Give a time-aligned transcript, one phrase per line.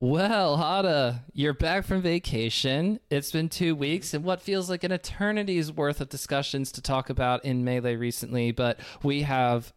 [0.00, 3.00] Well, Hada, you're back from vacation.
[3.10, 7.10] It's been two weeks and what feels like an eternity's worth of discussions to talk
[7.10, 9.72] about in Melee recently, but we have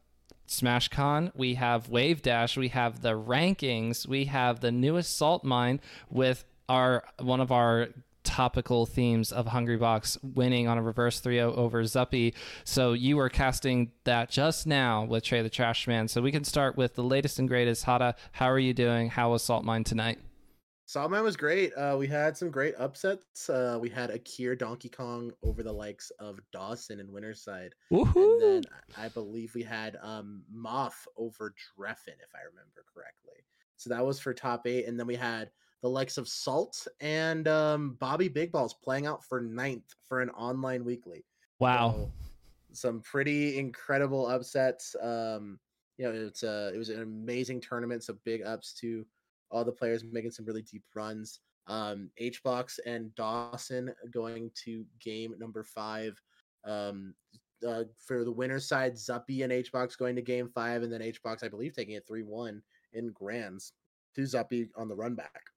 [0.48, 5.82] SmashCon, we have Wave Dash, we have the rankings, we have the newest Salt Mine
[6.12, 7.88] with our one of our
[8.32, 12.34] topical themes of Hungrybox winning on a reverse 3-0 over Zuppy.
[12.64, 16.08] So you were casting that just now with Trey the Trash Man.
[16.08, 17.86] So we can start with the latest and greatest.
[17.86, 19.10] Hada, how are you doing?
[19.10, 20.18] How was Salt Mine tonight?
[20.86, 21.74] Salt Mine was great.
[21.74, 23.50] Uh, we had some great upsets.
[23.50, 27.72] Uh, we had Akir Donkey Kong over the likes of Dawson and Winterside.
[27.92, 28.16] Woohoo!
[28.16, 28.64] And then
[28.98, 33.44] I believe we had um, Moth over Drephen, if I remember correctly.
[33.76, 34.86] So that was for top eight.
[34.86, 39.24] And then we had the likes of Salt and um, Bobby Big Balls playing out
[39.24, 41.26] for ninth for an online weekly.
[41.60, 41.92] Wow.
[41.92, 42.12] So,
[42.74, 44.96] some pretty incredible upsets.
[45.02, 45.60] Um,
[45.98, 48.04] you know, it's a, it was an amazing tournament.
[48.04, 49.06] So big ups to
[49.50, 51.40] all the players making some really deep runs.
[51.68, 56.20] Um, HBox and Dawson going to game number five.
[56.66, 57.14] Um,
[57.68, 61.44] uh, for the winner side, Zuppy and HBox going to game five, and then HBox,
[61.44, 62.62] I believe, taking it 3 1
[62.94, 63.74] in grands
[64.16, 65.51] to Zuppy on the run back.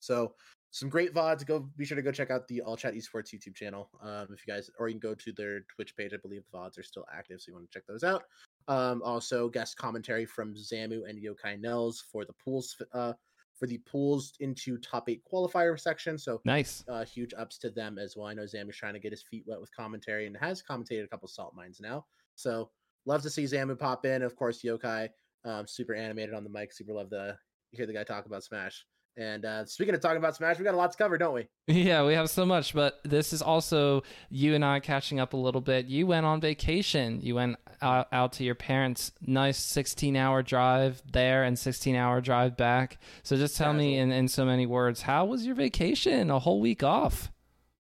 [0.00, 0.34] So,
[0.72, 1.44] some great VODs.
[1.46, 3.90] Go be sure to go check out the All Chat Esports YouTube channel.
[4.02, 6.12] Um, if you guys, or you can go to their Twitch page.
[6.14, 8.24] I believe the VODs are still active, so you want to check those out.
[8.68, 13.14] Um, also, guest commentary from Zamu and Yokai Nels for the pools uh,
[13.60, 16.16] for the pools into top eight qualifier section.
[16.18, 18.26] So nice, uh, huge ups to them as well.
[18.26, 21.08] I know Zamu's trying to get his feet wet with commentary and has commentated a
[21.08, 22.06] couple salt mines now.
[22.36, 22.70] So
[23.06, 24.22] love to see Zamu pop in.
[24.22, 25.08] Of course, Yokai,
[25.44, 26.72] um, super animated on the mic.
[26.72, 27.36] Super love to
[27.72, 28.86] hear the guy talk about Smash.
[29.16, 31.48] And uh, speaking of talking about Smash, we got a lot to cover, don't we?
[31.66, 35.36] Yeah, we have so much, but this is also you and I catching up a
[35.36, 35.86] little bit.
[35.86, 37.20] You went on vacation.
[37.22, 42.20] You went out, out to your parents' nice 16 hour drive there and 16 hour
[42.20, 42.98] drive back.
[43.22, 46.30] So just tell me in, in so many words, how was your vacation?
[46.30, 47.30] A whole week off.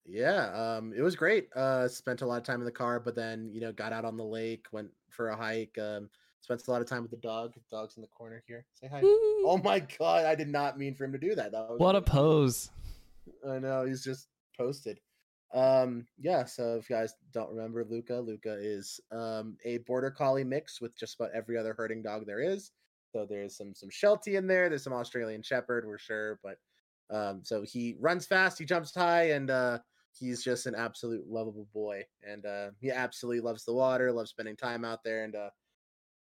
[0.06, 1.50] Yeah, um, it was great.
[1.56, 4.05] Uh, spent a lot of time in the car, but then you know got out
[4.05, 5.77] on the lake, went for a hike.
[5.77, 6.10] Um,
[6.42, 7.54] spent a lot of time with the dog.
[7.54, 8.66] The dog's in the corner here.
[8.73, 9.02] Say hi.
[9.04, 11.52] oh my god, I did not mean for him to do that.
[11.52, 12.70] that what a pose.
[13.48, 14.27] I know he's just
[14.58, 15.00] posted.
[15.54, 20.44] Um, yeah, so if you guys don't remember Luca, Luca is um a border collie
[20.44, 22.71] mix with just about every other herding dog there is.
[23.11, 26.58] So there's some some Sheltie in there, there's some Australian Shepherd, we're sure, but
[27.10, 29.80] um so he runs fast, he jumps high, and uh
[30.11, 32.04] he's just an absolute lovable boy.
[32.23, 35.50] And uh he absolutely loves the water, loves spending time out there, and uh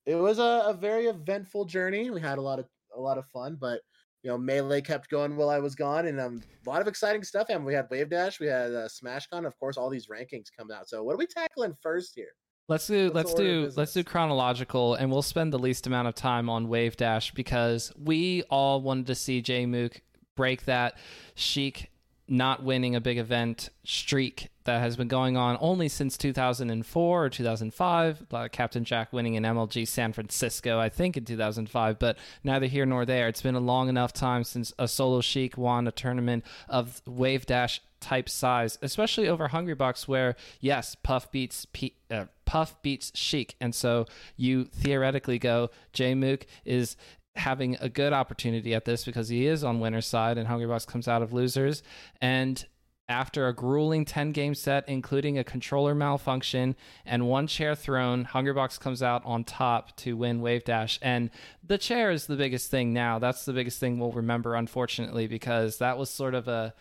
[0.07, 2.11] it was a, a very eventful journey.
[2.11, 2.67] We had a lot of
[2.97, 3.81] a lot of fun, but
[4.23, 7.23] you know, melee kept going while I was gone, and um, a lot of exciting
[7.23, 7.47] stuff.
[7.49, 10.71] And we had Wave Dash, we had uh, SmashCon, of course, all these rankings come
[10.71, 10.89] out.
[10.89, 12.33] So, what are we tackling first here?
[12.69, 16.15] Let's do What's let's do let's do chronological, and we'll spend the least amount of
[16.15, 20.01] time on Wave Dash because we all wanted to see Jmook
[20.37, 20.99] break that
[21.35, 21.91] Sheik
[22.31, 27.29] not winning a big event streak that has been going on only since 2004 or
[27.29, 28.27] 2005.
[28.31, 32.87] Uh, Captain Jack winning in MLG San Francisco, I think, in 2005, but neither here
[32.87, 33.27] nor there.
[33.27, 37.47] It's been a long enough time since a solo Sheik won a tournament of Wave
[37.47, 43.57] Dash type size, especially over Hungrybox, where yes, Puff beats P- uh, Puff beats Sheik,
[43.61, 46.97] and so you theoretically go Jmook is
[47.37, 51.09] having a good opportunity at this because he is on winner's side and Hungrybox comes
[51.09, 51.83] out of losers.
[52.21, 52.65] And
[53.11, 58.79] after a grueling 10 game set, including a controller malfunction and one chair thrown, Hungrybox
[58.79, 60.99] comes out on top to win Wave Dash.
[61.03, 61.31] And
[61.67, 63.19] the chair is the biggest thing now.
[63.19, 66.73] That's the biggest thing we'll remember, unfortunately, because that was sort of a.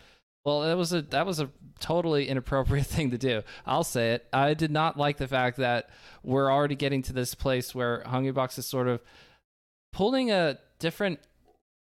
[0.44, 1.50] Well, that was a that was a
[1.80, 3.42] totally inappropriate thing to do.
[3.66, 4.26] I'll say it.
[4.32, 5.90] I did not like the fact that
[6.22, 9.02] we're already getting to this place where Hungrybox is sort of
[9.92, 11.20] pulling a different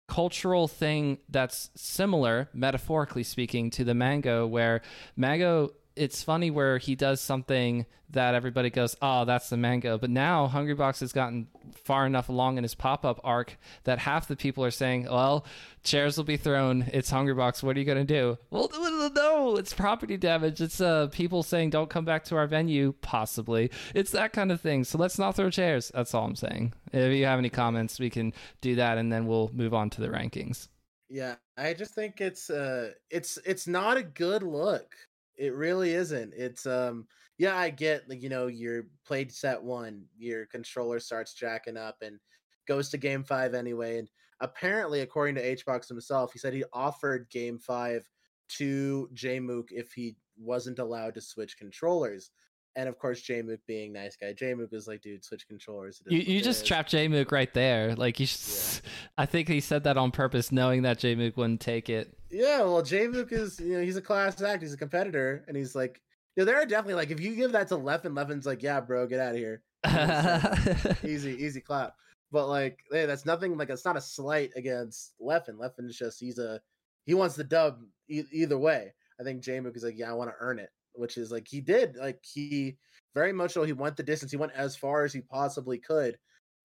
[0.08, 4.80] cultural thing that's similar, metaphorically speaking, to the mango, where
[5.16, 5.70] mango.
[5.98, 10.48] It's funny where he does something that everybody goes, "Oh, that's the mango." But now
[10.48, 11.48] Hungrybox has gotten
[11.84, 15.44] far enough along in his pop-up arc that half the people are saying, "Well,
[15.82, 16.88] chairs will be thrown.
[16.92, 17.62] It's Hungrybox.
[17.62, 18.70] What are you going to do?" Well,
[19.14, 20.60] no, it's property damage.
[20.60, 24.60] It's uh people saying, "Don't come back to our venue." Possibly, it's that kind of
[24.60, 24.84] thing.
[24.84, 25.90] So let's not throw chairs.
[25.94, 26.72] That's all I'm saying.
[26.92, 30.00] If you have any comments, we can do that, and then we'll move on to
[30.00, 30.68] the rankings.
[31.10, 34.94] Yeah, I just think it's uh, it's it's not a good look.
[35.38, 36.34] It really isn't.
[36.36, 37.06] It's um
[37.38, 42.02] yeah, I get like you know, you're played set one, your controller starts jacking up
[42.02, 42.18] and
[42.66, 43.98] goes to game five anyway.
[43.98, 48.08] And apparently, according to HBox himself, he said he offered game five
[48.48, 52.30] to Jmook if he wasn't allowed to switch controllers.
[52.78, 54.32] And of course Jmook being nice guy.
[54.32, 56.00] Jmook was like, dude, switch controllers.
[56.06, 57.96] You you just trapped Jmook right there.
[57.96, 58.90] Like you, yeah.
[59.18, 62.16] I think he said that on purpose, knowing that Jmook wouldn't take it.
[62.30, 64.62] Yeah, well, Jmook is you know he's a class act.
[64.62, 66.00] He's a competitor, and he's like,
[66.36, 68.80] you know, there are definitely like if you give that to Leffen, Leffen's like, yeah,
[68.80, 69.62] bro, get out of here.
[71.04, 71.94] easy, easy clap.
[72.30, 73.56] But like, hey, that's nothing.
[73.56, 75.56] Like, it's not a slight against Leffen.
[75.56, 76.60] Leffen is just he's a
[77.06, 78.92] he wants the dub e- either way.
[79.20, 81.60] I think Jmook is like, yeah, I want to earn it, which is like he
[81.60, 81.96] did.
[81.96, 82.76] Like he
[83.14, 84.30] very much so he went the distance.
[84.30, 86.16] He went as far as he possibly could.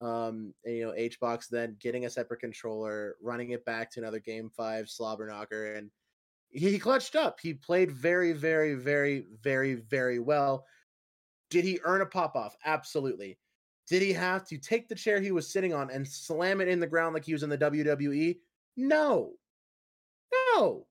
[0.02, 4.20] Um, and, you know, HBox then getting a separate controller, running it back to another
[4.20, 5.90] game five slobber knocker, and
[6.50, 7.40] he, he clutched up.
[7.42, 10.66] He played very, very, very, very, very well.
[11.50, 12.56] Did he earn a pop off?
[12.66, 13.38] Absolutely.
[13.88, 16.80] Did he have to take the chair he was sitting on and slam it in
[16.80, 18.38] the ground like he was in the WWE?
[18.76, 19.34] No.
[20.56, 20.86] No.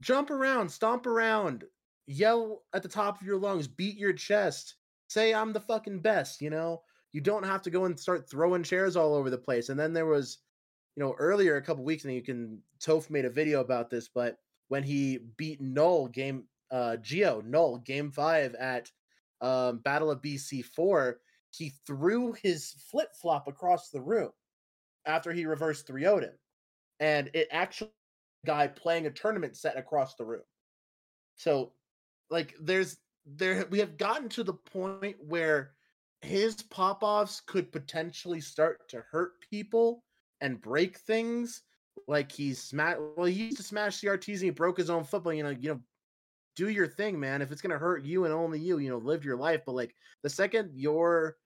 [0.00, 1.64] Jump around, stomp around,
[2.10, 4.76] yell at the top of your lungs, beat your chest,
[5.08, 6.82] say I'm the fucking best, you know?
[7.12, 9.68] You don't have to go and start throwing chairs all over the place.
[9.68, 10.38] And then there was,
[10.96, 14.08] you know, earlier a couple weeks, and you can Toph made a video about this,
[14.08, 18.90] but when he beat Null game uh Geo Null game five at
[19.40, 21.18] um Battle of BC four,
[21.50, 24.30] he threw his flip flop across the room
[25.06, 26.38] after he reversed 3 0'd him.
[27.00, 27.90] And it actually
[28.46, 30.42] guy playing a tournament set across the room.
[31.36, 31.72] So
[32.30, 35.72] like there's there we have gotten to the point where
[36.22, 40.04] his pop-offs could potentially start to hurt people
[40.40, 41.62] and break things.
[42.06, 45.04] Like he's smash well he used to smash the CRTs and he broke his own
[45.04, 45.80] foot but you know you know
[46.56, 47.42] do your thing man.
[47.42, 49.62] If it's to hurt you and only you you know live your life.
[49.66, 51.36] But like the second your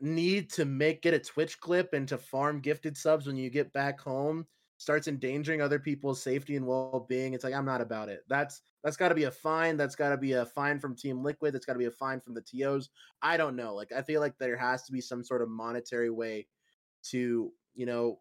[0.00, 3.72] need to make get a twitch clip and to farm gifted subs when you get
[3.72, 4.46] back home
[4.82, 8.24] starts endangering other people's safety and well-being it's like i'm not about it.
[8.28, 11.22] That's that's got to be a fine that's got to be a fine from team
[11.22, 12.88] liquid that's got to be a fine from the tos
[13.22, 16.10] i don't know like i feel like there has to be some sort of monetary
[16.10, 16.48] way
[17.04, 18.18] to you know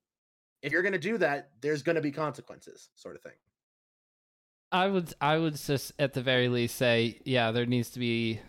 [0.61, 3.33] if you're going to do that there's going to be consequences sort of thing.
[4.71, 8.39] I would i would just at the very least say yeah there needs to be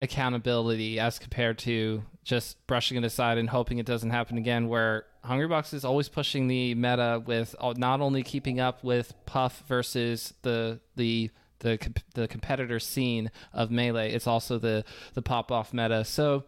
[0.00, 5.04] accountability as compared to just brushing it aside and hoping it doesn't happen again where
[5.24, 10.34] Hungrybox is always pushing the meta with uh, not only keeping up with Puff versus
[10.42, 11.30] the the
[11.60, 11.78] the
[12.14, 14.84] the competitor scene of melee, it's also the
[15.14, 16.04] the pop off meta.
[16.04, 16.44] So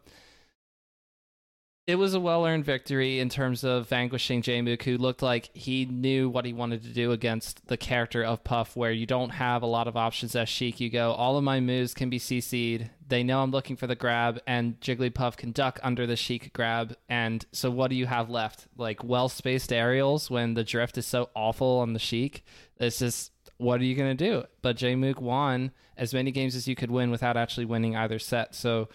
[1.86, 5.84] it was a well earned victory in terms of vanquishing Jmook, who looked like he
[5.84, 9.62] knew what he wanted to do against the character of Puff, where you don't have
[9.62, 10.80] a lot of options as Sheik.
[10.80, 12.88] You go, all of my moves can be CC'd.
[13.06, 16.96] They know I'm looking for the grab, and Jigglypuff can duck under the Sheik grab.
[17.10, 18.66] And so, what do you have left?
[18.78, 22.44] Like well spaced aerials when the drift is so awful on the Sheik?
[22.78, 24.44] It's just, what are you going to do?
[24.62, 28.54] But Jmook won as many games as you could win without actually winning either set.
[28.54, 28.88] So,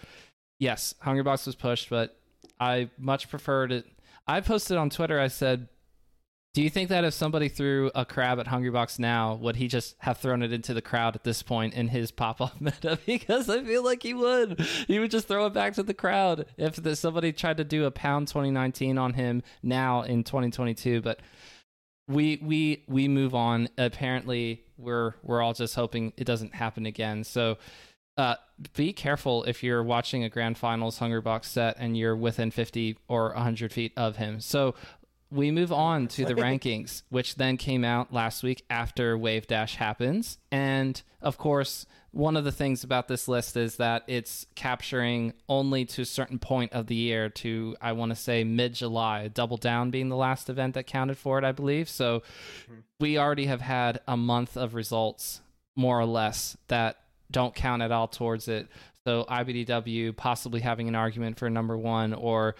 [0.58, 2.19] yes, Hungrybox was pushed, but
[2.60, 3.86] I much preferred it.
[4.26, 5.18] I posted on Twitter.
[5.18, 5.68] I said,
[6.52, 9.96] "Do you think that if somebody threw a crab at Hungrybox now, would he just
[10.00, 12.98] have thrown it into the crowd at this point in his pop-off meta?
[13.06, 14.60] because I feel like he would.
[14.86, 17.86] He would just throw it back to the crowd if the, somebody tried to do
[17.86, 21.00] a pound 2019 on him now in 2022.
[21.00, 21.20] But
[22.06, 23.68] we we we move on.
[23.78, 27.24] Apparently, we're we're all just hoping it doesn't happen again.
[27.24, 27.56] So
[28.20, 28.36] uh,
[28.74, 33.32] be careful if you're watching a grand finals Hungrybox set and you're within 50 or
[33.32, 34.40] 100 feet of him.
[34.40, 34.74] So
[35.30, 39.76] we move on to the rankings, which then came out last week after Wave Dash
[39.76, 40.38] happens.
[40.50, 45.84] And of course, one of the things about this list is that it's capturing only
[45.86, 49.56] to a certain point of the year to, I want to say, mid July, Double
[49.56, 51.88] Down being the last event that counted for it, I believe.
[51.88, 52.80] So mm-hmm.
[52.98, 55.40] we already have had a month of results,
[55.76, 56.98] more or less, that
[57.30, 58.68] don't count at all towards it.
[59.06, 62.54] So IBDW possibly having an argument for number one, or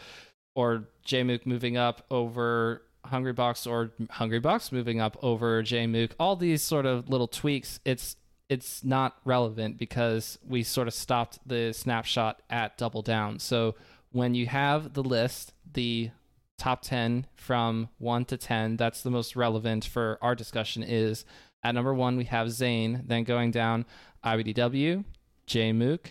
[0.54, 6.12] or Jmook moving up over Hungrybox, or Hungrybox moving up over Jmook.
[6.18, 7.80] All these sort of little tweaks.
[7.84, 8.16] It's
[8.48, 13.38] it's not relevant because we sort of stopped the snapshot at double down.
[13.38, 13.76] So
[14.10, 16.10] when you have the list, the
[16.58, 21.24] top 10 from 1 to 10, that's the most relevant for our discussion is
[21.62, 23.84] at number 1 we have Zain, then going down
[24.24, 25.04] IBDW,
[25.46, 26.06] Jmook,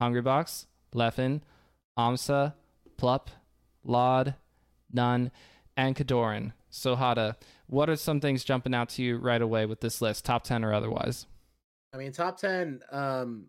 [0.00, 1.40] Hungrybox, Leffen,
[1.98, 2.54] Amsa,
[2.98, 3.28] Plup,
[3.86, 4.34] lloD,
[4.94, 5.30] n0ne,
[5.76, 6.52] and Kodorin.
[6.70, 7.36] So Hada,
[7.66, 10.64] what are some things jumping out to you right away with this list, top 10
[10.64, 11.26] or otherwise?
[11.94, 13.48] I mean, top 10, um,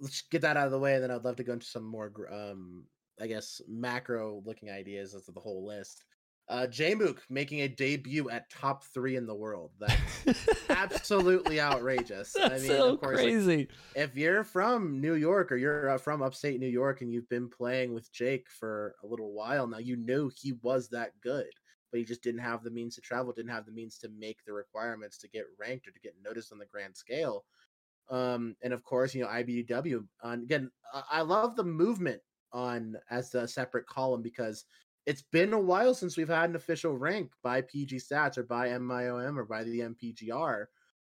[0.00, 1.84] let's get that out of the way, and then I'd love to go into some
[1.84, 2.84] more, um,
[3.20, 6.04] I guess, macro looking ideas of the whole list.
[6.50, 9.70] Uh, Jmook making a debut at top three in the world.
[9.78, 12.32] That's absolutely outrageous.
[12.32, 13.56] That's I mean, so of course, crazy.
[13.56, 17.28] Like, if you're from New York or you're uh, from upstate New York and you've
[17.28, 21.46] been playing with Jake for a little while now, you knew he was that good,
[21.92, 24.38] but he just didn't have the means to travel, didn't have the means to make
[24.44, 27.44] the requirements to get ranked or to get noticed on the grand scale.
[28.10, 30.04] Um, and of course, you know, IBDW.
[30.24, 30.72] Uh, again,
[31.08, 32.20] I love the movement
[32.52, 34.64] on as a separate column because
[35.06, 38.68] it's been a while since we've had an official rank by PG Stats or by
[38.68, 40.66] MIOM or by the MPGR.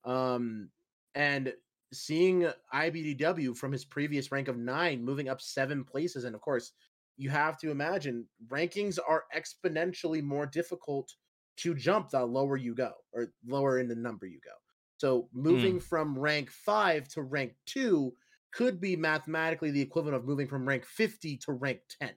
[0.05, 0.71] Um,
[1.15, 1.53] and
[1.93, 6.73] seeing IBDW from his previous rank of nine moving up seven places, and of course,
[7.17, 11.12] you have to imagine rankings are exponentially more difficult
[11.59, 14.51] to jump the lower you go or lower in the number you go.
[14.97, 15.83] So moving mm.
[15.83, 18.15] from rank five to rank two
[18.53, 22.11] could be mathematically the equivalent of moving from rank 50 to rank 10.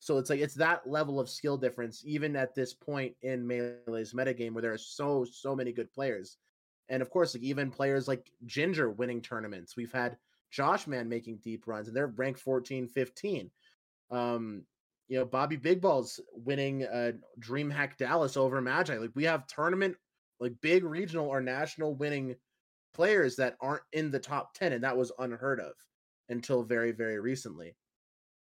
[0.00, 4.12] So it's like it's that level of skill difference, even at this point in Melee's
[4.12, 6.36] metagame where there are so, so many good players.
[6.88, 9.76] And of course, like even players like Ginger winning tournaments.
[9.76, 10.16] We've had
[10.50, 13.50] Joshman making deep runs, and they're ranked 14, 15.
[14.10, 14.62] Um,
[15.08, 18.96] you know, Bobby Big Balls winning uh DreamHack Dallas over Magi.
[18.98, 19.96] Like we have tournament,
[20.40, 22.36] like big regional or national winning
[22.94, 25.72] players that aren't in the top 10, and that was unheard of
[26.28, 27.74] until very, very recently.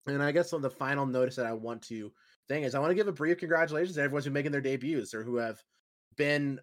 [0.07, 2.13] And I guess on the final notice that I want to
[2.49, 5.15] thing is I want to give a brief congratulations to everyone who's making their debuts
[5.15, 5.63] or who have
[6.17, 6.61] been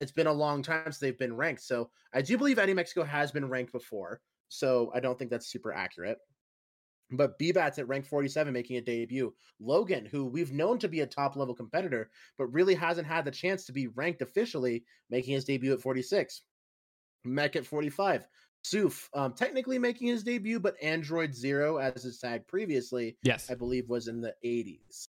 [0.00, 1.62] it's been a long time since they've been ranked.
[1.62, 4.20] So I do believe Eddy Mexico has been ranked before.
[4.48, 6.18] So I don't think that's super accurate.
[7.12, 9.34] But BBAT's at rank 47 making a debut.
[9.58, 13.30] Logan, who we've known to be a top level competitor, but really hasn't had the
[13.30, 16.42] chance to be ranked officially, making his debut at 46.
[17.26, 18.26] Mekk at 45.
[18.62, 23.54] Soof, um, technically making his debut, but Android Zero, as his tag previously, yes, I
[23.54, 25.08] believe was in the 80s.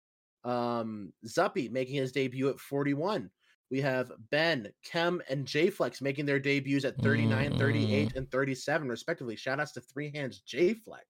[0.45, 3.31] Um, Zuppy making his debut at 41.
[3.71, 7.59] We have Ben, Kem, and Jflex making their debuts at 39, mm.
[7.59, 9.35] 38, and 37, respectively.
[9.35, 11.07] Shout outs to Three Hands Jflex.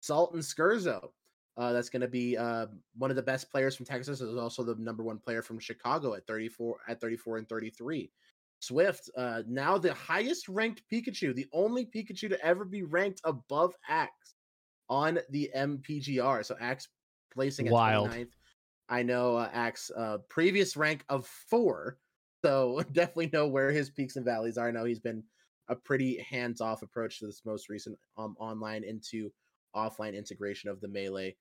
[0.00, 1.10] Salt and Skerzo.
[1.58, 2.66] Uh, that's going to be uh,
[2.96, 4.20] one of the best players from Texas.
[4.20, 8.10] Is also the number one player from Chicago at 34, at 34 and 33.
[8.60, 13.74] Swift, uh, now the highest ranked Pikachu, the only Pikachu to ever be ranked above
[13.88, 14.34] Axe
[14.88, 16.44] on the MPGR.
[16.44, 16.88] So Axe
[17.32, 18.10] placing at Wild.
[18.10, 18.30] 29th.
[18.88, 21.98] I know uh, Axe uh, previous rank of four,
[22.44, 24.68] so definitely know where his peaks and valleys are.
[24.68, 25.22] I know he's been
[25.68, 29.30] a pretty hands off approach to this most recent um, online into
[29.76, 31.36] offline integration of the melee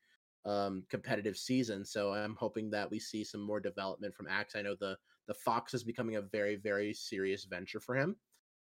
[0.45, 1.85] um, competitive season.
[1.85, 4.55] So I'm hoping that we see some more development from Axe.
[4.55, 4.97] I know the
[5.27, 8.15] the Fox is becoming a very, very serious venture for him.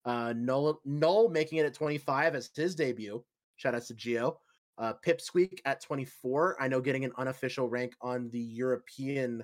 [0.05, 3.23] Uh, Null, Null making it at 25 as his debut.
[3.57, 4.39] Shout out to Geo.
[4.77, 6.57] Uh, Pipsqueak at 24.
[6.59, 9.43] I know getting an unofficial rank on the European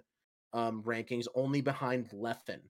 [0.53, 2.61] um, rankings only behind Leffen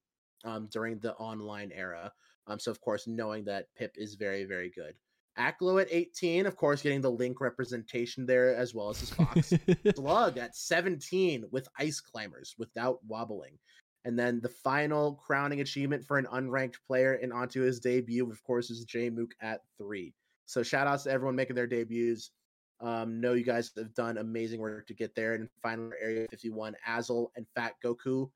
[0.44, 2.12] um, during the online era.
[2.48, 4.96] Um, so, of course, knowing that Pip is very, very good.
[5.38, 9.54] Aklo at 18, of course, getting the link representation there as well as his Fox.
[9.96, 13.58] Slug at 17 with Ice Climbers without wobbling.
[14.08, 18.42] And then the final crowning achievement for an unranked player and onto his debut, of
[18.42, 20.14] course, is Jmook at three.
[20.46, 22.32] So shout outs to everyone making their debuts.
[22.80, 25.34] Um, know you guys have done amazing work to get there.
[25.34, 28.30] And final Area 51, Azul and Fat Goku.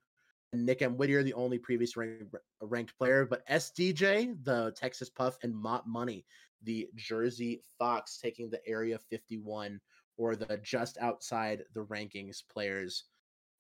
[0.52, 0.98] And Nick M.
[0.98, 6.26] Whittier, the only previous ranked, ranked player, but SDJ, the Texas Puff, and Mott Money,
[6.64, 9.80] the Jersey Fox, taking the Area 51
[10.18, 13.06] or the just outside the rankings players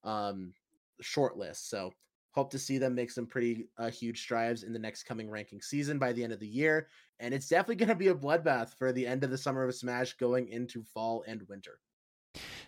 [0.03, 0.53] um,
[1.01, 1.69] short list.
[1.69, 1.93] So
[2.31, 5.61] hope to see them make some pretty uh, huge strides in the next coming ranking
[5.61, 6.87] season by the end of the year.
[7.19, 9.75] And it's definitely going to be a bloodbath for the end of the summer of
[9.75, 11.79] Smash going into fall and winter.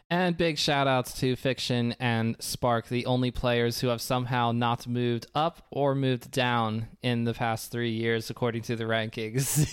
[0.10, 4.86] And big shout outs to Fiction and Spark, the only players who have somehow not
[4.86, 9.66] moved up or moved down in the past three years, according to the rankings.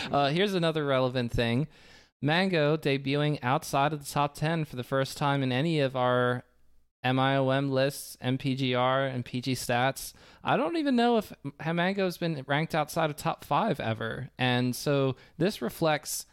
[0.12, 1.66] uh, here's another relevant thing
[2.22, 6.44] Mango debuting outside of the top 10 for the first time in any of our
[7.04, 10.12] MIOM lists, MPGR, and PG stats.
[10.42, 14.30] I don't even know if Hamango's been ranked outside of top five ever.
[14.38, 16.26] And so this reflects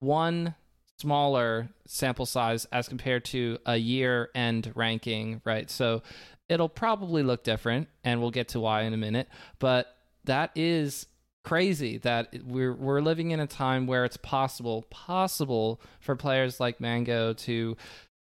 [0.00, 0.54] one
[0.98, 5.70] smaller sample size as compared to a year end ranking, right?
[5.70, 6.02] So
[6.48, 9.28] it'll probably look different, and we'll get to why in a minute.
[9.58, 9.94] But
[10.24, 11.06] that is
[11.44, 16.80] crazy that we're we're living in a time where it's possible possible for players like
[16.80, 17.76] Mango to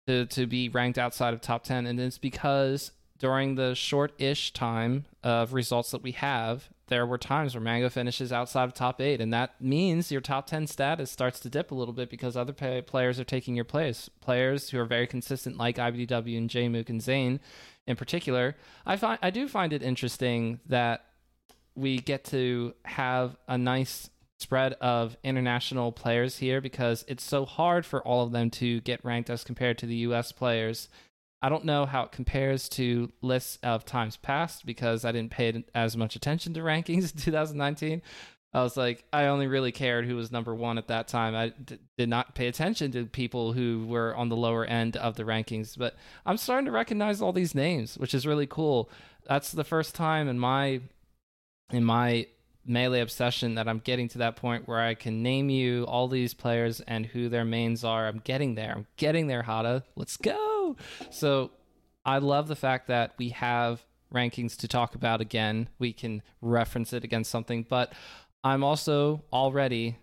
[0.07, 5.05] to to be ranked outside of top 10 and it's because during the short-ish time
[5.23, 9.19] of results that we have, there were times where Mango finishes outside of top eight,
[9.19, 12.53] and that means your top 10 status starts to dip a little bit because other
[12.53, 14.09] pay- players are taking your place.
[14.21, 17.39] Players who are very consistent, like IBDW and Jmook and Zain
[17.85, 18.55] in particular.
[18.85, 21.05] I, find, I do find it interesting that
[21.75, 24.09] we get to have a nice
[24.39, 29.03] spread of international players here because it's so hard for all of them to get
[29.03, 30.89] ranked as compared to the US players.
[31.41, 35.63] I don't know how it compares to lists of times past because I didn't pay
[35.73, 38.01] as much attention to rankings in 2019.
[38.53, 41.35] I was like, I only really cared who was number one at that time.
[41.35, 45.15] I d- did not pay attention to people who were on the lower end of
[45.15, 45.77] the rankings.
[45.77, 48.89] But I'm starting to recognize all these names, which is really cool.
[49.27, 50.81] That's the first time in my
[51.71, 52.27] in my
[52.67, 56.33] melee obsession that I'm getting to that point where I can name you all these
[56.33, 58.07] players and who their mains are.
[58.07, 58.73] I'm getting there.
[58.75, 59.83] I'm getting there, Hada.
[59.95, 60.75] Let's go.
[61.09, 61.51] So
[62.05, 65.69] I love the fact that we have rankings to talk about again.
[65.79, 67.93] We can reference it against something, but
[68.43, 69.97] I'm also already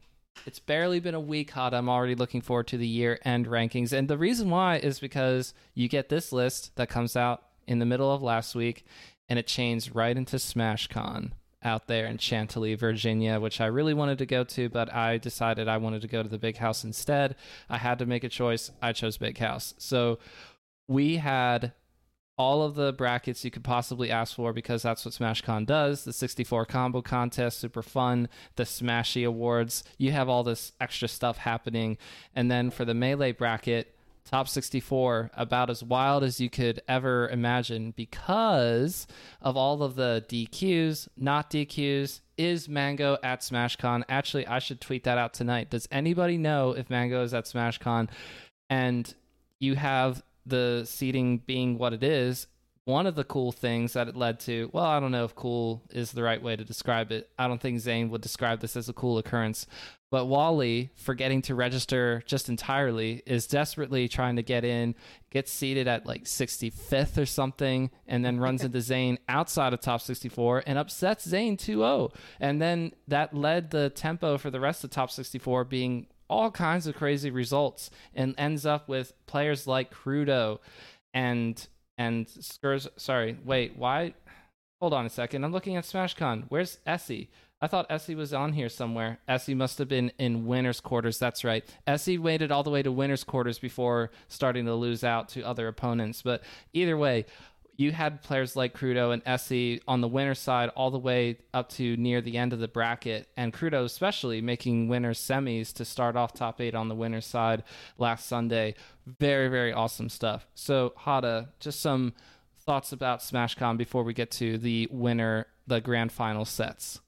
[0.47, 1.75] it's barely been a week hot.
[1.75, 3.93] I'm already looking forward to the year end rankings.
[3.93, 7.87] And the reason why is because you get this list that comes out in the
[7.87, 8.85] middle of last week
[9.29, 11.31] and it chains right into SmashCon
[11.65, 15.67] out there in Chantilly, Virginia, which I really wanted to go to, but I decided
[15.67, 17.37] I wanted to go to the big house instead.
[17.69, 18.71] I had to make a choice.
[18.83, 19.75] I chose big house.
[19.79, 20.19] So
[20.87, 21.73] we had
[22.37, 26.05] all of the brackets you could possibly ask for because that's what SmashCon does.
[26.05, 28.29] The 64 combo contest, super fun.
[28.57, 31.97] The Smashy Awards, you have all this extra stuff happening.
[32.35, 33.94] And then for the Melee bracket,
[34.25, 39.07] top 64 about as wild as you could ever imagine because
[39.41, 42.21] of all of the DQs, not DQs.
[42.37, 44.03] Is Mango at SmashCon?
[44.09, 45.71] Actually, I should tweet that out tonight.
[45.71, 48.09] Does anybody know if Mango is at SmashCon?
[48.69, 49.15] And
[49.61, 52.47] you have the seating being what it is.
[52.87, 55.83] One of the cool things that it led to, well, I don't know if cool
[55.91, 57.31] is the right way to describe it.
[57.39, 59.67] I don't think Zain would describe this as a cool occurrence,
[60.11, 64.95] but Wally, forgetting to register just entirely, is desperately trying to get in,
[65.31, 70.03] gets seated at like 65th or something, and then runs into Zain outside of top
[70.03, 72.13] 64 and upsets Zain 2 0.
[72.39, 76.87] And then that led the tempo for the rest of top 64 being all kinds
[76.87, 80.59] of crazy results and ends up with players like Crudo
[81.13, 81.67] and
[81.99, 84.15] and Skurs sorry, wait, why
[84.81, 85.45] hold on a second.
[85.45, 86.45] I'm looking at SmashCon.
[86.49, 87.31] Where's Essie?
[87.61, 89.19] I thought Essie was on here somewhere.
[89.27, 91.19] Essie must have been in winner's quarters.
[91.19, 91.65] That's right.
[91.87, 95.69] Essie waited all the way to winner's quarters before starting to lose out to other
[95.69, 96.21] opponents.
[96.21, 96.43] But
[96.75, 97.25] either way,
[97.77, 101.69] you had players like Crudo and Essie on the winner side all the way up
[101.71, 106.17] to near the end of the bracket, and Crudo especially making winners semis to start
[106.17, 107.65] off top eight on the winner side
[107.99, 108.75] last Sunday.
[109.07, 110.47] Very, very awesome stuff.
[110.55, 112.15] So, Hada, just some
[112.65, 117.01] thoughts about SmashCon before we get to the winner, the grand final sets.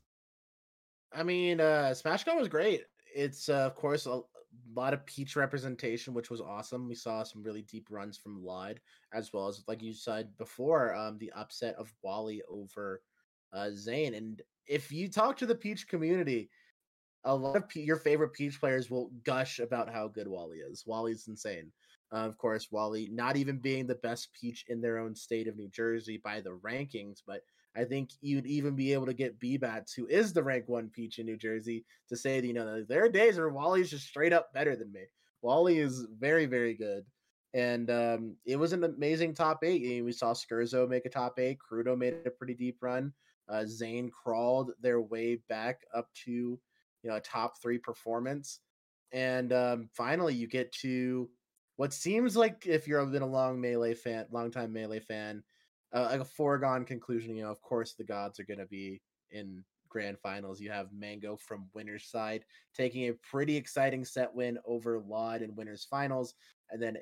[1.13, 2.83] I mean, uh SmashCon was great.
[3.15, 4.21] It's uh, of course a
[4.75, 6.89] lot of peach representation, which was awesome.
[6.89, 8.79] We saw some really deep runs from lloD,
[9.13, 13.03] as well as like you said before, um, the upset of Wally over
[13.53, 14.15] uh Zain.
[14.15, 16.51] And if you talk to the peach community,
[17.25, 20.87] a lot of Pe- your favorite peach players will gush about how good Wally is.
[20.87, 21.73] Wally's insane.
[22.13, 25.57] Uh, of course, Wally not even being the best peach in their own state of
[25.57, 27.43] New Jersey by the rankings, but
[27.77, 31.19] I think you'd even be able to get B-Bats, who is the rank one peach
[31.19, 34.33] in New Jersey, to say that, you know, there are days where Wally's just straight
[34.33, 35.03] up better than me.
[35.43, 37.05] Wally is very, very good.
[37.55, 39.83] And um, it was an amazing top eight.
[39.83, 41.59] I mean, we saw Skerzo make a top eight.
[41.59, 43.13] Crudo made a pretty deep run.
[43.49, 46.61] Uh, Zain crawled their way back up to, you
[47.05, 48.61] know, a top three performance.
[49.13, 51.31] And um, finally, you get to
[51.77, 55.43] what seems like if you've been a long melee fan, long time melee fan,
[55.97, 57.35] uh, like a foregone conclusion.
[57.35, 60.61] You know, of course, the gods are going to be in grand finals.
[60.61, 65.57] You have Mango from winner's side taking a pretty exciting set win over lloD in
[65.57, 66.35] winners finals,
[66.71, 66.99] and then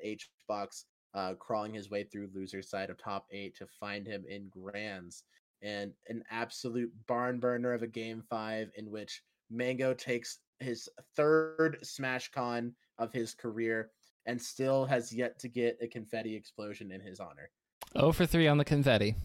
[0.49, 4.49] HBox uh, crawling his way through loser's side of top eight to find him in
[4.49, 5.23] grands.
[5.61, 11.79] And an absolute barn burner of a game five in which Mango takes his third
[11.83, 13.91] SmashCon of his career
[14.25, 17.49] and still has yet to get a confetti explosion in his honor.
[17.95, 19.15] Oh for 3 on the confetti.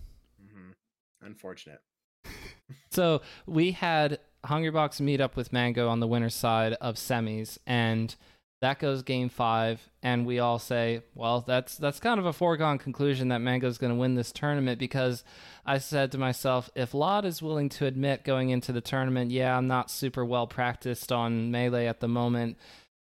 [0.43, 1.27] Mm-hmm.
[1.27, 1.81] Unfortunate.
[2.91, 8.15] so we had Hungrybox meet up with Mango on the winner's side of semis, and
[8.61, 12.79] that goes game five, and we all say, well, that's that's kind of a foregone
[12.79, 15.25] conclusion that Mango's going to win this tournament because
[15.65, 19.57] I said to myself, if lloD is willing to admit going into the tournament, yeah,
[19.57, 22.59] I'm not super well practiced on melee at the moment,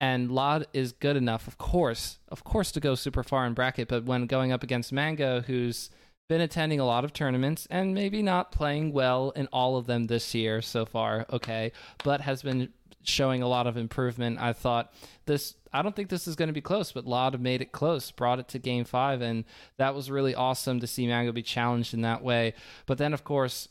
[0.01, 3.87] and lloD is good enough, of course, of course, to go super far in bracket.
[3.87, 5.91] But when going up against Mango, who's
[6.27, 10.07] been attending a lot of tournaments and maybe not playing well in all of them
[10.07, 11.71] this year so far, okay,
[12.03, 12.69] but has been
[13.03, 14.39] showing a lot of improvement.
[14.41, 14.91] I thought
[15.27, 18.09] this I don't think this is going to be close, but lloD made it close,
[18.09, 19.45] brought it to game 5 and
[19.77, 22.55] that was really awesome to see Mango be challenged in that way.
[22.87, 23.69] But then of course,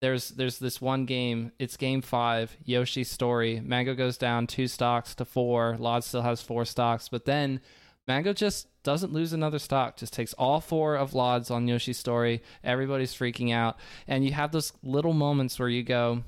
[0.00, 1.52] there's there's this one game.
[1.58, 2.56] It's game five.
[2.64, 3.60] Yoshi's story.
[3.60, 5.76] Mango goes down two stocks to four.
[5.78, 7.60] lloD still has four stocks, but then
[8.06, 9.96] Mango just doesn't lose another stock.
[9.96, 12.42] Just takes all four of lloD's on Yoshi's story.
[12.62, 16.22] Everybody's freaking out, and you have those little moments where you go.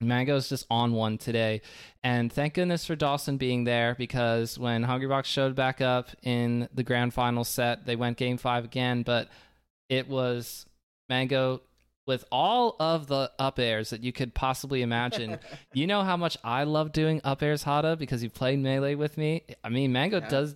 [0.00, 1.62] Mango's just on one today.
[2.04, 6.82] And thank goodness for Dawson being there because when Hungrybox showed back up in the
[6.82, 9.28] grand final set, they went game five again, but
[9.88, 10.66] it was
[11.08, 11.62] Mango
[12.06, 15.38] with all of the up airs that you could possibly imagine.
[15.72, 19.18] you know how much I love doing up airs, Hada, because you played melee with
[19.18, 19.42] me.
[19.62, 20.28] I mean, Mango yeah.
[20.28, 20.54] does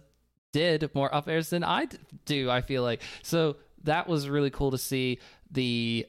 [0.53, 1.89] did more up airs than I
[2.25, 2.51] do.
[2.51, 5.19] I feel like so that was really cool to see
[5.51, 6.07] the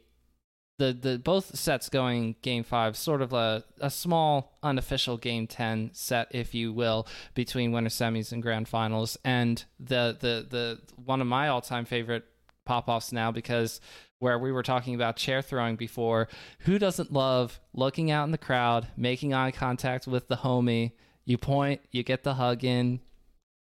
[0.78, 5.92] the the both sets going game five, sort of a a small unofficial game ten
[5.94, 11.22] set, if you will, between winter semis and grand finals, and the the the one
[11.22, 12.26] of my all time favorite
[12.66, 13.82] pop offs now because
[14.20, 16.28] where we were talking about chair throwing before.
[16.60, 20.92] Who doesn't love looking out in the crowd, making eye contact with the homie?
[21.26, 23.00] You point, you get the hug in.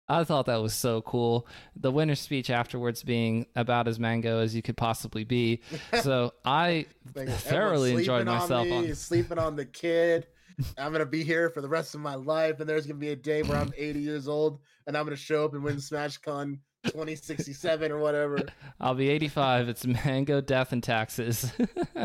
[0.08, 1.46] I thought that was so cool.
[1.76, 5.60] The winner's speech afterwards being about as mango as you could possibly be.
[6.02, 8.62] So I like, thoroughly enjoyed myself.
[8.62, 10.26] On, me, on sleeping on the kid.
[10.76, 13.16] I'm gonna be here for the rest of my life, and there's gonna be a
[13.16, 17.92] day where I'm 80 years old, and I'm gonna show up and win SmashCon 2067
[17.92, 18.40] or whatever.
[18.80, 19.68] I'll be 85.
[19.68, 21.52] It's mango, death, and taxes.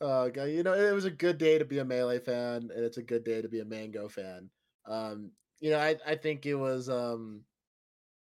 [0.00, 2.84] oh god, you know it was a good day to be a melee fan, and
[2.84, 4.50] it's a good day to be a mango fan.
[4.86, 7.42] Um, you know, I I think it was um,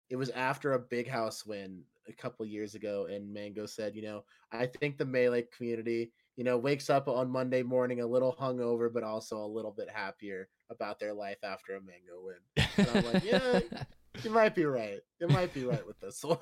[0.10, 4.02] it was after a big house win a couple years ago, and Mango said, you
[4.02, 8.34] know, I think the melee community you know, wakes up on Monday morning a little
[8.34, 12.66] hungover, but also a little bit happier about their life after a mango win.
[12.78, 13.60] And I'm like, yeah,
[14.24, 15.00] you might be right.
[15.20, 16.38] You might be right with this one.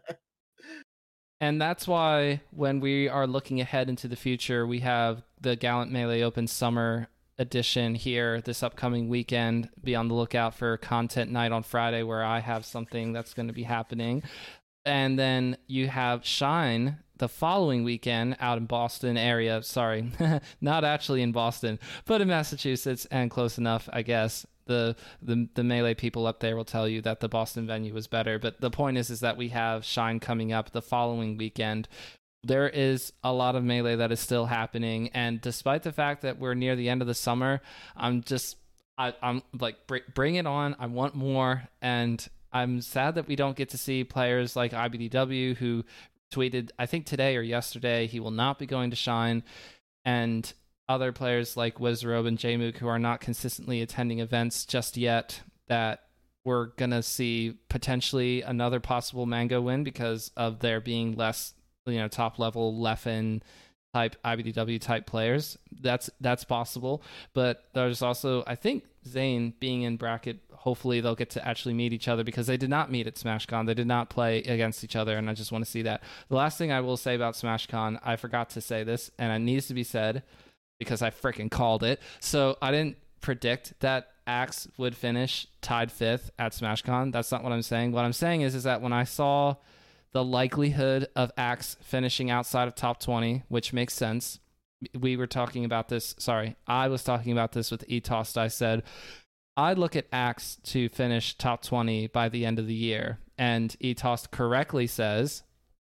[1.40, 5.90] and that's why when we are looking ahead into the future, we have the Galint
[5.90, 9.70] Melee Open Summer edition here this upcoming weekend.
[9.82, 13.48] Be on the lookout for content night on Friday where I have something that's going
[13.48, 14.22] to be happening.
[14.84, 19.62] And then you have Shine the following weekend out in Boston area.
[19.62, 20.10] Sorry,
[20.60, 24.44] not actually in Boston, but in Massachusetts and close enough, I guess.
[24.66, 28.06] The, the the melee people up there will tell you that the Boston venue was
[28.06, 28.38] better.
[28.38, 31.88] But the point is is that we have Shine coming up the following weekend.
[32.42, 36.38] There is a lot of melee that is still happening, and despite the fact that
[36.38, 37.60] we're near the end of the summer,
[37.96, 38.56] I'm just
[38.96, 39.76] I, am like
[40.14, 40.76] bring it on.
[40.78, 45.56] I want more, and I'm sad that we don't get to see players like IBDW
[45.56, 45.84] who
[46.32, 49.42] tweeted, I think today or yesterday, he will not be going to Shine.
[50.04, 50.52] And
[50.88, 56.00] other players like Wizzrobe and Jmook who are not consistently attending events just yet that
[56.44, 61.54] we're going to see potentially another possible Mango win because of there being less,
[61.86, 63.42] you know, top level Leffen
[63.94, 65.58] type IBDW type players.
[65.80, 67.02] That's that's possible,
[67.34, 71.90] but there's also I think Zain being in bracket hopefully they'll get to actually meet
[71.92, 73.66] each other because they did not meet at SmashCon.
[73.66, 76.02] They did not play against each other, and I just want to see that.
[76.28, 79.38] The last thing I will say about SmashCon, I forgot to say this, and it
[79.38, 80.22] needs to be said
[80.78, 82.00] because I freaking called it.
[82.20, 87.10] So I didn't predict that Axe would finish tied fifth at SmashCon.
[87.10, 87.92] That's not what I'm saying.
[87.92, 89.56] What I'm saying is, is that when I saw
[90.12, 94.40] the likelihood of Axe finishing outside of top 20, which makes sense.
[94.98, 96.14] We were talking about this.
[96.18, 98.36] Sorry, I was talking about this with Etost.
[98.36, 98.82] I said,
[99.56, 103.18] I look at Axe to finish top 20 by the end of the year.
[103.36, 105.42] And Etost correctly says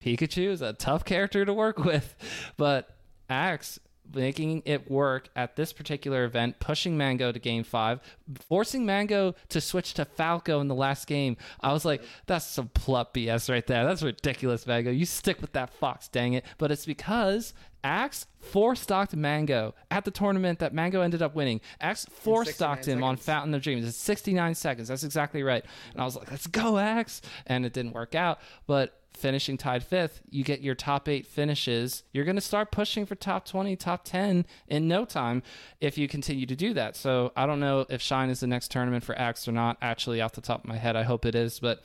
[0.03, 2.15] Pikachu is a tough character to work with.
[2.57, 2.91] But
[3.29, 3.79] Axe
[4.13, 8.01] making it work at this particular event, pushing Mango to game five,
[8.49, 11.37] forcing Mango to switch to Falco in the last game.
[11.61, 13.85] I was like, that's some plup BS right there.
[13.85, 14.91] That's ridiculous, Mango.
[14.91, 16.45] You stick with that fox, dang it.
[16.59, 21.61] But it's because Axe four stocked Mango at the tournament that Mango ended up winning.
[21.81, 23.05] Axe four stocked him seconds.
[23.05, 23.87] on Fountain of Dreams.
[23.87, 24.89] It's 69 seconds.
[24.89, 25.65] That's exactly right.
[25.93, 27.21] And I was like, let's go, Axe.
[27.47, 28.41] And it didn't work out.
[28.67, 32.03] But finishing tied fifth, you get your top eight finishes.
[32.13, 35.43] You're going to start pushing for top 20, top 10 in no time
[35.81, 36.97] if you continue to do that.
[36.97, 39.77] So I don't know if Shine is the next tournament for Axe or not.
[39.81, 41.61] Actually, off the top of my head, I hope it is.
[41.61, 41.83] But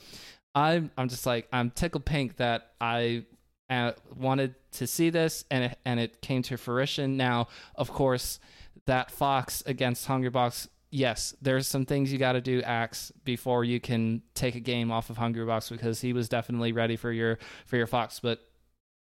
[0.55, 3.25] I'm, I'm just like, I'm tickled pink that I
[3.69, 7.17] uh, wanted to see this and it, and it came to fruition.
[7.17, 8.39] Now, of course,
[8.85, 13.79] that Fox against Hungrybox yes, there's some things you got to do, Axe, before you
[13.79, 17.77] can take a game off of Hungrybox because he was definitely ready for your for
[17.77, 18.19] your Fox.
[18.19, 18.39] But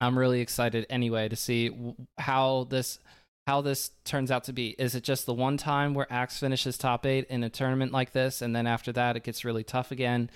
[0.02, 1.72] I'm really excited anyway to see
[2.18, 3.00] how this
[3.48, 4.70] how this turns out to be.
[4.70, 8.12] Is it just the one time where Axe finishes top eight in a tournament like
[8.12, 10.30] this, and then after that it gets really tough again,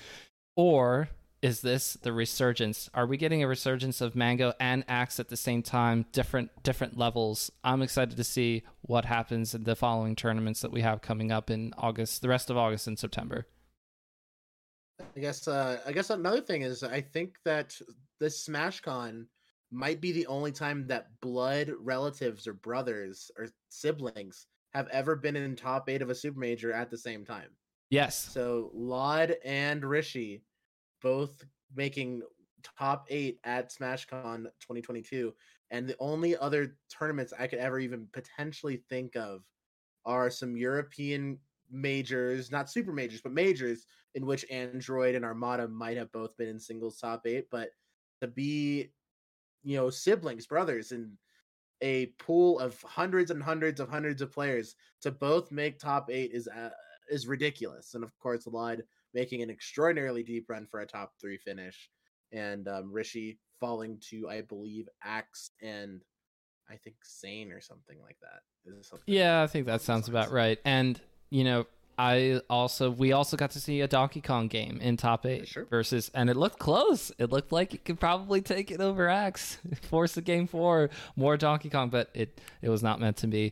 [0.56, 1.10] or
[1.41, 2.89] is this the resurgence?
[2.93, 6.97] Are we getting a resurgence of Mango and Axe at the same time, different different
[6.97, 7.52] levels?
[7.63, 11.50] I'm excited to see what happens in the following tournaments that we have coming up
[11.50, 13.47] in August, the rest of August and September.
[15.15, 17.76] I guess uh I guess another thing is I think that
[18.19, 19.26] this SmashCon
[19.71, 25.36] might be the only time that blood relatives or brothers or siblings have ever been
[25.36, 27.50] in top 8 of a super major at the same time.
[27.89, 28.30] Yes.
[28.32, 30.43] So lloD and Rishi
[31.02, 31.44] both
[31.76, 32.22] making
[32.78, 35.34] top eight at SmashCon 2022.
[35.72, 39.42] And the only other tournaments I could ever even potentially think of
[40.06, 45.98] are some European majors, not super majors, but majors in which Android and Armada might
[45.98, 47.48] have both been in singles top eight.
[47.52, 47.70] But
[48.22, 48.92] to be,
[49.64, 51.12] you know, siblings, brothers, and
[51.82, 56.32] a pool of hundreds and hundreds of hundreds of players to both make top eight
[56.34, 56.70] is uh,
[57.10, 57.94] is ridiculous.
[57.94, 58.82] And of course, lloD
[59.17, 61.89] making an extraordinarily deep run for a top three finish,
[62.32, 66.03] and um, Rishi falling to I believe Axe and
[66.69, 68.41] I think Sane or something like that.
[68.84, 70.60] Something yeah, I think that sounds about right.
[70.65, 71.01] And
[71.32, 71.65] you know,
[71.97, 75.65] I also we also got to see a Donkey Kong game in top eight sure.
[75.65, 77.12] versus, and it looked close.
[77.17, 81.38] It looked like it could probably take it over Axe, force the game for more
[81.38, 83.51] Donkey Kong, but it it was not meant to be.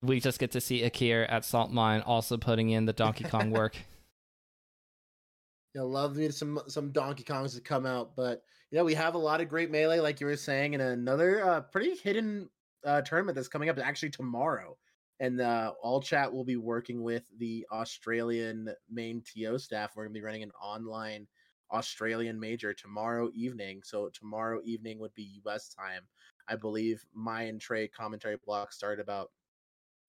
[0.00, 3.50] We just get to see Akir at Salt Mine also putting in the Donkey Kong
[3.50, 3.76] work.
[5.74, 8.94] You know, love me some some Donkey Kongs to come out, but you know we
[8.94, 12.48] have a lot of great melee, like you were saying, and another uh, pretty hidden
[12.84, 14.76] uh, tournament that's coming up actually tomorrow.
[15.20, 19.92] And uh, all chat will be working with the Australian main TO staff.
[19.94, 21.26] We're gonna be running an online
[21.72, 23.82] Australian major tomorrow evening.
[23.84, 26.02] So tomorrow evening would be US time.
[26.48, 29.30] I believe my and Trey commentary block start about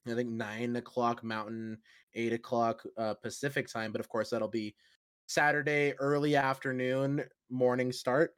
[0.08, 1.78] I think nine o'clock Mountain,
[2.14, 3.92] eight o'clock uh, Pacific time.
[3.92, 4.76] But of course, that'll be
[5.30, 8.32] Saturday early afternoon morning start.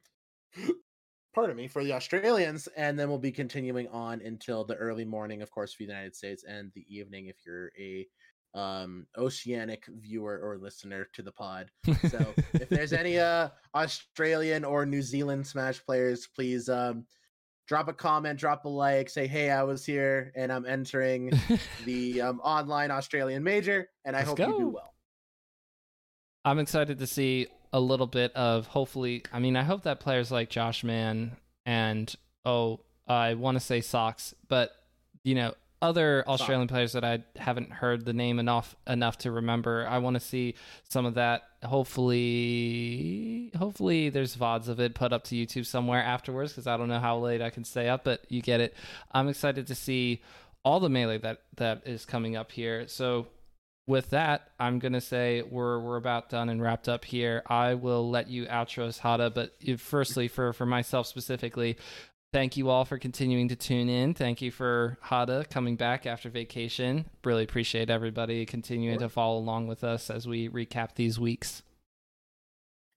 [1.34, 5.40] Pardon me for the Australians, and then we'll be continuing on until the early morning,
[5.40, 8.06] of course, for the United States, and the evening if you're a
[8.54, 11.70] um oceanic viewer or listener to the pod
[12.10, 17.06] so if there's any uh australian or new zealand smash players please um
[17.66, 21.32] drop a comment drop a like say hey i was here and i'm entering
[21.86, 24.48] the um online australian major and i Let's hope go.
[24.48, 24.91] you do well
[26.44, 29.24] I'm excited to see a little bit of hopefully.
[29.32, 34.34] I mean, I hope that players like Joshman and oh, I want to say Socks,
[34.48, 34.72] but
[35.24, 39.86] you know, other Australian players that I haven't heard the name enough enough to remember.
[39.88, 40.54] I want to see
[40.88, 41.42] some of that.
[41.64, 46.88] Hopefully, hopefully there's vods of it put up to YouTube somewhere afterwards because I don't
[46.88, 48.76] know how late I can stay up, but you get it.
[49.10, 50.22] I'm excited to see
[50.64, 52.86] all the melee that that is coming up here.
[52.86, 53.26] So
[53.86, 57.42] with that, I'm gonna say we're we're about done and wrapped up here.
[57.46, 61.76] I will let you outro us, Hada, but firstly, for for myself specifically,
[62.32, 64.14] thank you all for continuing to tune in.
[64.14, 67.06] Thank you for Hada coming back after vacation.
[67.24, 71.62] Really appreciate everybody continuing to follow along with us as we recap these weeks.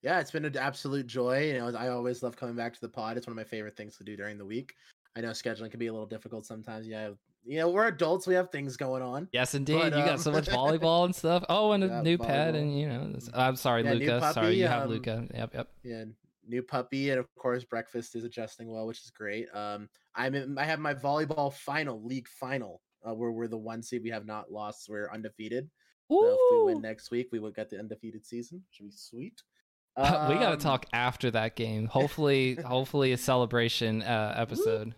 [0.03, 1.47] Yeah, it's been an absolute joy.
[1.47, 3.17] You know, I always love coming back to the pod.
[3.17, 4.75] It's one of my favorite things to do during the week.
[5.15, 6.87] I know scheduling can be a little difficult sometimes.
[6.87, 7.09] Yeah,
[7.45, 8.25] you know, we're adults.
[8.27, 9.27] We have things going on.
[9.31, 9.79] Yes, indeed.
[9.79, 9.99] But, um...
[9.99, 11.43] you got so much volleyball and stuff.
[11.49, 12.27] Oh, and a yeah, new volleyball.
[12.27, 14.19] pet, and you know, I'm sorry, yeah, Luca.
[14.19, 15.27] Puppy, sorry, you um, have Luca.
[15.33, 15.67] Yep, yep.
[15.83, 16.03] Yeah,
[16.47, 19.47] new puppy, and of course, breakfast is adjusting well, which is great.
[19.53, 23.83] Um, I'm in, I have my volleyball final, league final, uh, where we're the one
[23.83, 24.03] seed.
[24.03, 24.87] We have not lost.
[24.89, 25.69] We're undefeated.
[26.11, 26.21] Ooh.
[26.21, 28.63] So if we win next week, we will get the undefeated season.
[28.71, 29.41] Should be sweet.
[29.97, 31.85] Um, we got to talk after that game.
[31.93, 34.93] Hopefully, hopefully a celebration uh, episode.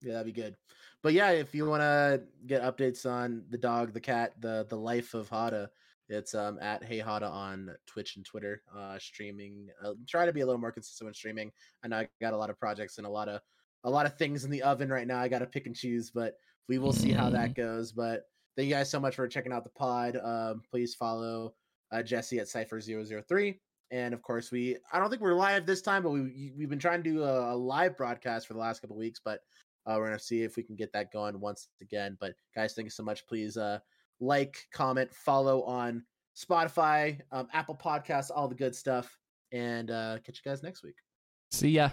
[0.00, 0.54] Yeah, that'd be good.
[1.02, 4.76] But yeah, if you want to get updates on the dog, the cat, the the
[4.76, 5.68] life of Hada,
[6.08, 8.62] it's um at Hey Hada on Twitch and Twitter.
[8.74, 9.68] Uh, streaming.
[9.84, 11.50] Uh, try to be a little more consistent when streaming.
[11.84, 13.40] I know I got a lot of projects and a lot of
[13.84, 15.18] a lot of things in the oven right now.
[15.18, 16.34] I got to pick and choose, but
[16.68, 17.62] we will see how that mm-hmm.
[17.62, 17.92] goes.
[17.92, 18.22] But
[18.56, 20.16] thank you guys so much for checking out the pod.
[20.22, 21.54] Um, please follow
[21.90, 23.58] uh, Jesse at Cipher003.
[23.90, 26.78] And of course, we I don't think we're live this time, but we we've been
[26.78, 29.40] trying to do a, a live broadcast for the last couple weeks, but
[29.86, 32.16] uh, we're gonna see if we can get that going once again.
[32.20, 33.26] But guys, thank you so much.
[33.26, 33.78] Please uh,
[34.20, 36.04] like, comment, follow on
[36.36, 39.18] Spotify, um, Apple Podcasts, all the good stuff,
[39.52, 40.96] and uh, catch you guys next week.
[41.50, 41.90] See ya.